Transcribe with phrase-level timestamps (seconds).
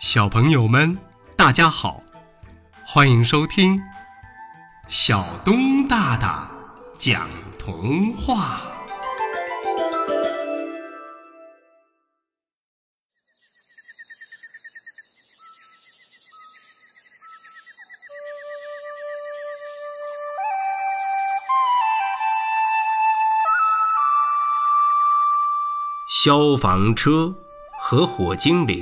[0.00, 0.96] 小朋友们，
[1.36, 2.00] 大家好，
[2.86, 3.80] 欢迎收听
[4.86, 6.48] 小东大大
[6.96, 7.28] 讲
[7.58, 8.60] 童话。
[26.08, 27.34] 消防车
[27.80, 28.80] 和火精灵。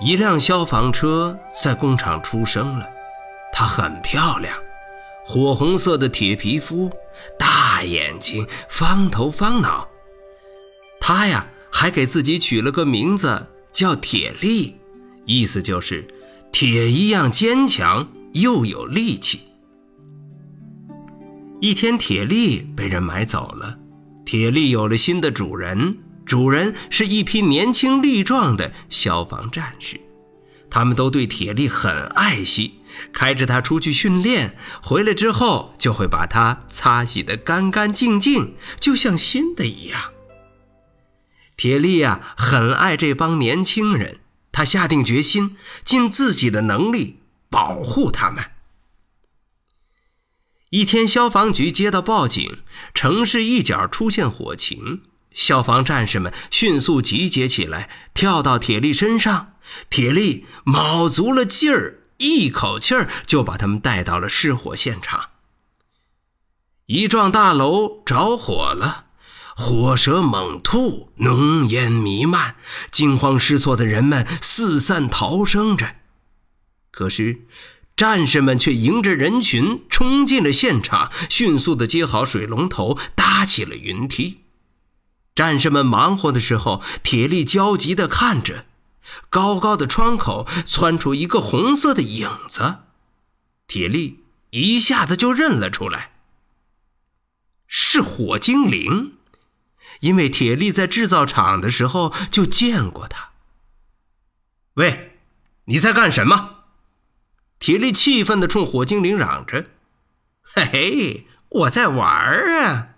[0.00, 2.88] 一辆消防车在工厂出生了，
[3.52, 4.56] 它很漂亮，
[5.24, 6.90] 火红色的铁皮肤，
[7.38, 9.88] 大眼睛，方头方脑。
[11.00, 14.76] 它呀，还给自己取了个名字，叫铁力，
[15.24, 16.04] 意思就是
[16.50, 19.40] 铁一样坚强又有力气。
[21.60, 23.78] 一天，铁力被人买走了，
[24.24, 25.96] 铁力有了新的主人。
[26.32, 30.00] 主人是一批年轻力壮的消防战士，
[30.70, 32.80] 他们都对铁力很爱惜，
[33.12, 40.10] 开着它出去训练，回来之后就会把它擦洗得干干净净，就像新的一样。
[41.58, 44.20] 铁力呀，很爱这帮年轻人，
[44.50, 47.18] 他下定决心，尽自己的能力
[47.50, 48.42] 保护他们。
[50.70, 52.62] 一天，消防局接到报警，
[52.94, 55.02] 城市一角出现火情。
[55.34, 59.54] 消防战士们迅速集结起来，跳到铁力身上。
[59.88, 65.30] 铁力卯足了劲儿，一口气儿就把他们带到了失火现场。
[66.86, 69.06] 一幢大楼着火了，
[69.56, 72.56] 火舌猛吐，浓烟弥漫，
[72.90, 75.96] 惊慌失措的人们四散逃生着。
[76.90, 77.46] 可是，
[77.96, 84.41] 战士们却迎着人群冲进了现场，迅速地接好水龙头，搭起了云梯。
[85.34, 88.66] 战士们忙活的时候，铁力焦急地看着，
[89.30, 92.76] 高高的窗口窜出一个红色的影子，
[93.66, 96.12] 铁力一下子就认了出来，
[97.66, 99.16] 是火精灵，
[100.00, 103.30] 因为铁力在制造厂的时候就见过他。
[104.74, 105.18] 喂，
[105.64, 106.64] 你在干什么？
[107.58, 109.66] 铁力气愤地冲火精灵嚷着
[110.42, 112.88] ：“嘿嘿，我在玩儿啊！”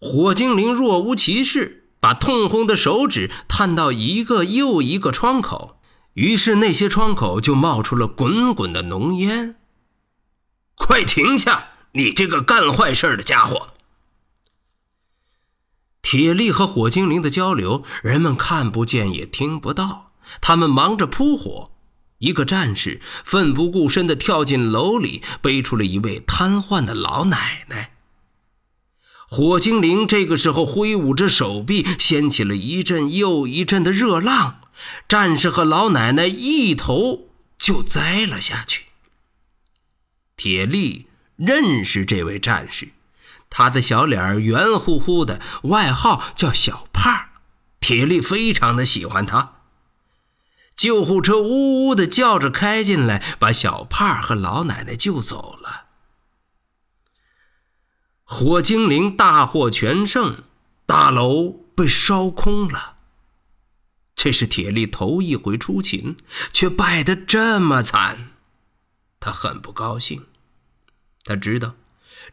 [0.00, 5.80] 火精灵若无其事，把通红的手指探到一个又一个窗口，
[6.14, 9.56] 于是那些窗口就冒出了滚滚的浓烟。
[10.76, 11.70] 快停下！
[11.92, 13.70] 你这个干坏事的家伙！
[16.02, 20.12] 铁力和火精灵的交流，人们看不见也听不到。
[20.40, 21.72] 他们忙着扑火。
[22.18, 27.94] 一个战士奋不顾身地跳进楼里，背出了一位瘫痪的老奶奶。
[29.30, 34.60] 火精灵这个时候挥舞着手臂，掀起了一阵又一阵的热浪，
[35.06, 37.28] 战士和老奶奶一头
[37.58, 38.84] 就栽了下去。
[40.34, 42.88] 铁力认识这位战士，
[43.50, 47.26] 他的小脸圆乎乎的，外号叫小胖。
[47.80, 49.56] 铁力非常的喜欢他。
[50.74, 55.87] 救护车呜呜的叫着开进来，把小胖和老奶奶救走了。
[58.30, 60.42] 火精灵大获全胜，
[60.84, 62.96] 大楼被烧空了。
[64.14, 66.14] 这是铁力头一回出勤，
[66.52, 68.32] 却败得这么惨，
[69.18, 70.26] 他很不高兴。
[71.24, 71.74] 他知道，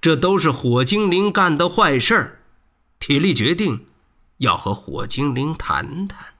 [0.00, 2.40] 这都是火精灵干的坏事。
[2.98, 3.84] 铁力决定
[4.38, 6.32] 要和火精灵谈谈。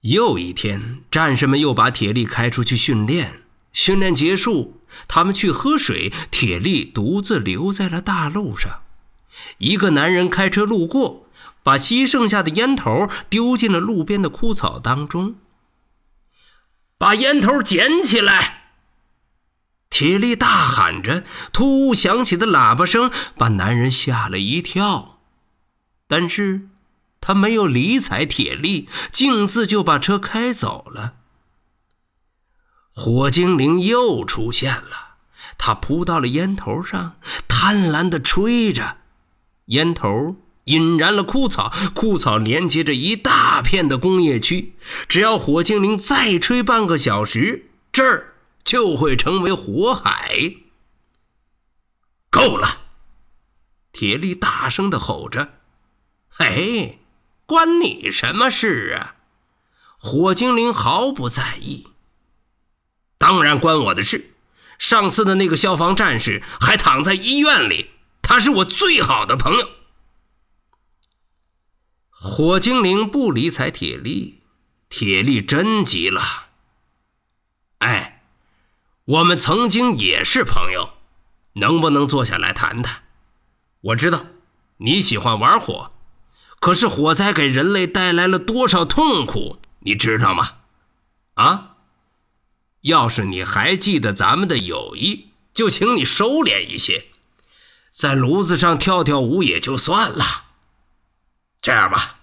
[0.00, 3.44] 又一天，战士们又把铁力开出去训练。
[3.72, 6.12] 训练结束，他们去喝水。
[6.30, 8.80] 铁力独自留在了大路上。
[9.58, 11.28] 一个男人开车路过，
[11.62, 15.36] 把吸剩下的烟头丢进了路边的枯草当中。
[16.96, 18.72] 把烟头捡起来！
[19.90, 21.24] 铁力大喊着。
[21.52, 25.20] 突兀响起的喇叭声把男人吓了一跳，
[26.06, 26.68] 但是
[27.20, 31.14] 他没有理睬铁力，径自就把车开走了。
[33.00, 35.18] 火精灵又出现了，
[35.56, 37.14] 他扑到了烟头上，
[37.46, 38.96] 贪婪地吹着，
[39.66, 40.34] 烟头
[40.64, 44.74] 引燃了枯草，枯草连接着一大片的工业区。
[45.06, 48.34] 只要火精灵再吹半个小时，这儿
[48.64, 50.56] 就会成为火海。
[52.30, 52.80] 够了！
[53.92, 55.52] 铁力大声地吼着
[56.28, 56.98] ：“嘿，
[57.46, 59.14] 关你什么事啊？”
[60.02, 61.87] 火精灵毫不在意。
[63.28, 64.30] 当然关我的事。
[64.78, 67.90] 上次的那个消防战士还躺在医院里，
[68.22, 69.68] 他是我最好的朋友。
[72.08, 74.40] 火精灵不理睬铁力，
[74.88, 76.46] 铁力真急了。
[77.80, 78.22] 哎，
[79.04, 80.94] 我们曾经也是朋友，
[81.56, 83.02] 能不能坐下来谈谈？
[83.82, 84.24] 我知道
[84.78, 85.92] 你喜欢玩火，
[86.60, 90.52] 可是火灾给人类带来了多少痛苦，你知道吗？
[91.34, 91.67] 啊！
[92.88, 97.06] 要是你还记得咱们的友谊，就请你收敛一些，
[97.90, 100.44] 在炉子上跳跳舞也就算了。
[101.60, 102.18] 这样吧，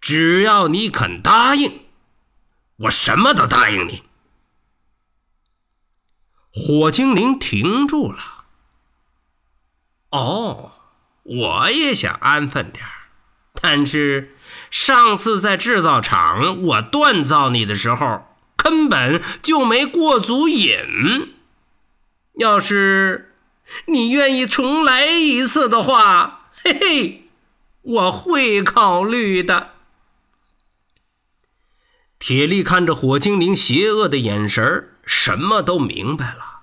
[0.00, 1.82] 只要你肯答应，
[2.76, 4.02] 我什么都答应你。
[6.52, 8.44] 火精灵停住了。
[10.10, 10.72] 哦，
[11.22, 12.84] 我也想安分点
[13.62, 14.36] 但是
[14.70, 18.29] 上次在制造厂我锻造你的时候，
[18.62, 21.34] 根本就没过足瘾。
[22.38, 23.34] 要是
[23.86, 27.16] 你愿意重来一次的话，嘿嘿。
[27.82, 29.70] 我会考虑的。
[32.18, 36.60] 铁力看着火精灵邪恶的眼神什么都明白了。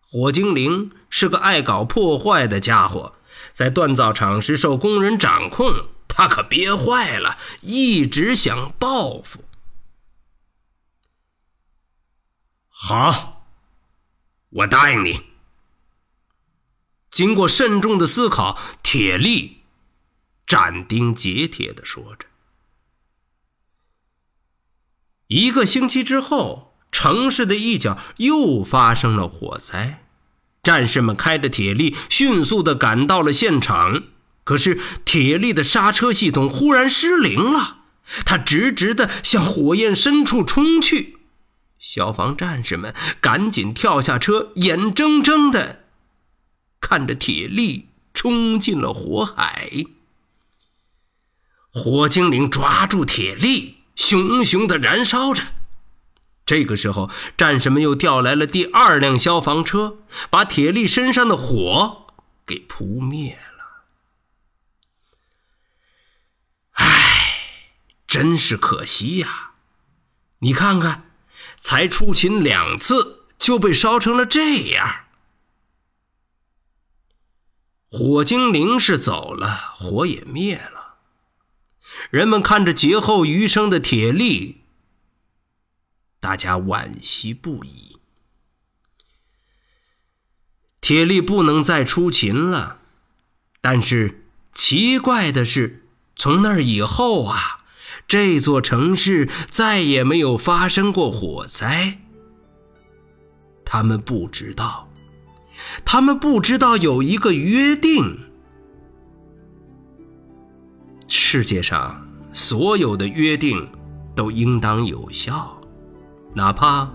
[0.00, 3.14] 火精灵是个爱搞破坏的家伙，
[3.54, 9.44] 在锻造厂时受工人掌控，他可憋坏了，一直想报复。
[12.80, 13.44] 好，
[14.50, 15.22] 我答应你。
[17.10, 19.62] 经过慎重的思考，铁力。
[20.46, 22.26] 斩钉截铁地说着。
[25.26, 30.04] 一个星期之后，城市的一角又发生了火灾，
[30.62, 34.04] 战士们开着铁力迅速的赶到了现场。
[34.44, 37.78] 可是铁力的刹车系统忽然失灵了，
[38.24, 41.17] 他直直地向火焰深处冲去。
[41.90, 45.86] 消防战士们赶紧跳下车，眼睁睁的
[46.82, 49.86] 看着铁力冲进了火海。
[51.70, 55.42] 火精灵抓住铁力，熊熊的燃烧着。
[56.44, 62.06] 这个时候，战士们又调来了第二辆消防车，把铁力身上的火
[62.44, 63.86] 给扑灭了。
[66.72, 67.32] 唉，
[68.06, 69.52] 真是可惜呀！
[70.40, 71.07] 你看看，
[71.58, 75.04] 才出勤两次就被烧成了这样。
[77.90, 80.96] 火精灵是走了，火也灭了。
[82.10, 84.62] 人们看着劫后余生的铁力，
[86.20, 87.98] 大家惋惜不已。
[90.80, 92.80] 铁力不能再出勤了，
[93.60, 97.57] 但是奇怪的是，从那以后啊，
[98.08, 101.98] 这座城市再也没有发生过火灾。
[103.66, 104.88] 他们不知道，
[105.84, 108.18] 他们不知道有一个约定。
[111.06, 113.68] 世界上所有的约定
[114.14, 115.60] 都应当有效，
[116.32, 116.90] 哪怕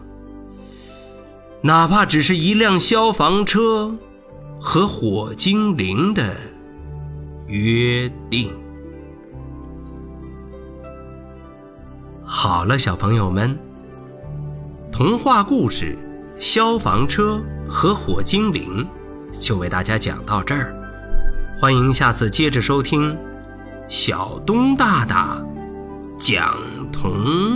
[1.62, 3.96] 哪怕只是一辆消防车
[4.60, 6.36] 和火精灵的
[7.46, 8.52] 约定。
[12.46, 13.58] 好了，小朋友们，
[14.92, 15.98] 童话故事
[16.46, 18.86] 《消防车和火精灵》
[19.40, 20.76] 就为大家讲到这儿，
[21.62, 23.18] 欢迎下次接着收听。
[23.88, 25.42] 小东大大
[26.20, 26.58] 讲
[26.92, 27.53] 童话。